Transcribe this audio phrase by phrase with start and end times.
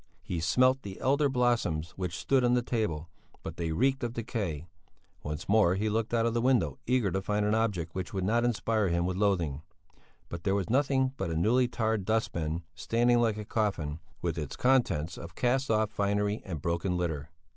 [0.23, 3.07] He smelt the elder blossoms which stood on the table,
[3.43, 4.65] but they reeked of decay;
[5.21, 8.23] once more he looked out of the window eager to find an object which would
[8.23, 9.61] not inspire him with loathing;
[10.27, 14.39] but there was nothing but a newly tarred dust bin standing like a coffin with
[14.39, 17.29] its contents of cast off finery and broken litter.